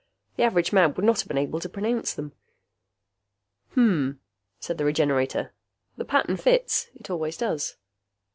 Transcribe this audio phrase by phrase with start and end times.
[0.35, 2.33] The average man would not have been able to pronounce them.
[3.75, 4.13] "Hmm,"
[4.59, 5.53] said the Regenerator.
[5.95, 6.87] "The pattern fits.
[6.95, 7.75] It always does."